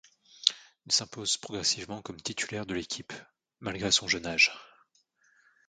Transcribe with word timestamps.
Il 0.87 0.91
s'impose 0.91 1.37
progressivement 1.37 2.01
comme 2.01 2.19
titulaire 2.19 2.65
de 2.65 2.73
l'équipe 2.73 3.13
malgré 3.59 3.91
son 3.91 4.07
jeune 4.07 4.25
âge. 4.25 4.51